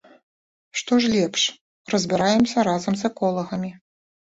[0.81, 1.41] Што ж лепш,
[1.95, 3.75] разбіраемся разам з эколагамі.